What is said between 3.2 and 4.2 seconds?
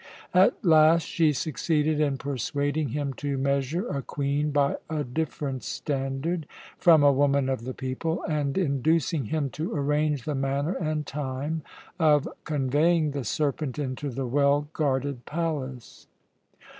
to measure a